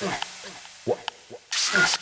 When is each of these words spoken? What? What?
What? 0.00 0.26
What? 0.86 1.98